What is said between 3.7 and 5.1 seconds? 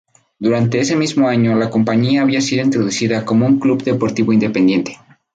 deportivo independiente.